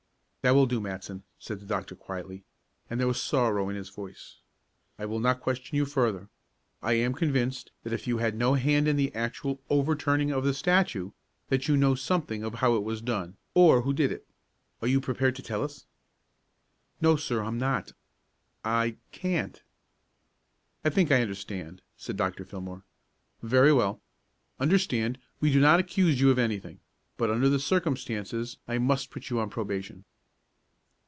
[0.43, 2.43] "That will do, Matson," said the doctor quietly,
[2.89, 4.37] and there was sorrow in his voice.
[4.97, 6.29] "I will not question you further.
[6.81, 10.55] I am convinced that if you had no hand in the actual overturning of the
[10.55, 11.11] statue,
[11.49, 14.25] that you know something of how it was done, or who did it.
[14.81, 15.85] Are you prepared to tell us?"
[16.99, 17.91] "No, sir, I am not.
[18.65, 19.61] I can't."
[20.83, 22.45] "I think I understand," said Dr.
[22.45, 22.83] Fillmore.
[23.43, 24.01] "Very well.
[24.59, 26.79] Understand, we do not accuse you of anything,
[27.15, 30.03] but under the circumstances I must put you on probation."